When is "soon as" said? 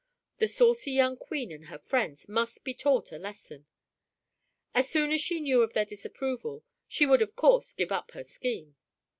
4.89-5.21